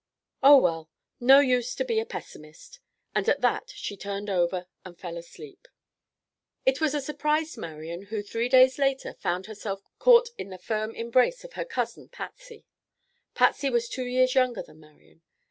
"Oh, 0.41 0.57
well, 0.57 0.89
no 1.19 1.41
use 1.41 1.75
to 1.75 1.85
be 1.85 1.99
a 1.99 2.07
pessimist," 2.07 2.79
and 3.13 3.29
at 3.29 3.41
that 3.41 3.69
she 3.75 3.95
turned 3.95 4.31
over 4.31 4.65
and 4.83 4.97
fell 4.97 5.15
asleep. 5.15 5.67
It 6.65 6.81
was 6.81 6.95
a 6.95 7.01
surprised 7.01 7.55
Marian 7.59 8.05
who 8.07 8.23
three 8.23 8.49
days 8.49 8.79
later 8.79 9.13
found 9.13 9.45
herself 9.45 9.83
caught 9.99 10.29
in 10.39 10.49
the 10.49 10.57
firm 10.57 10.95
embrace 10.95 11.43
of 11.43 11.53
her 11.53 11.65
cousin, 11.65 12.09
Patsy. 12.09 12.65
Patsy 13.35 13.69
was 13.69 13.87
two 13.87 14.05
years 14.07 14.33
younger 14.33 14.63
than 14.63 14.79
Marian. 14.79 15.21